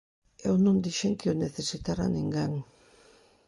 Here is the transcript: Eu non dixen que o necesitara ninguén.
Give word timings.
Eu 0.47 0.55
non 0.65 0.81
dixen 0.85 1.13
que 1.19 1.27
o 1.33 1.39
necesitara 1.45 2.13
ninguén. 2.17 2.51